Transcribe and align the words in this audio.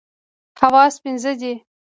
حواس 0.59 0.95
پنځه 1.03 1.31
دي. 1.41 1.53